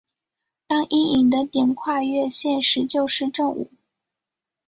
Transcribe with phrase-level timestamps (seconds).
[0.65, 3.71] 当阴影的点跨越线时就是正午。